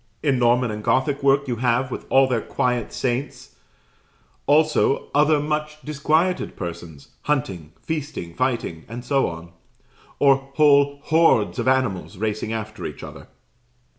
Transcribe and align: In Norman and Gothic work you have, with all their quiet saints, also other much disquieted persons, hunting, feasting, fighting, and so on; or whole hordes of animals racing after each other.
In 0.23 0.39
Norman 0.39 0.71
and 0.71 0.83
Gothic 0.83 1.21
work 1.21 1.47
you 1.47 1.57
have, 1.57 1.91
with 1.91 2.07
all 2.09 2.25
their 2.27 2.41
quiet 2.41 2.91
saints, 2.91 3.53
also 4.47 5.09
other 5.13 5.39
much 5.39 5.79
disquieted 5.83 6.55
persons, 6.55 7.09
hunting, 7.25 7.73
feasting, 7.83 8.33
fighting, 8.33 8.83
and 8.87 9.05
so 9.05 9.27
on; 9.27 9.51
or 10.17 10.37
whole 10.55 11.01
hordes 11.03 11.59
of 11.59 11.67
animals 11.67 12.17
racing 12.17 12.51
after 12.51 12.87
each 12.87 13.03
other. 13.03 13.27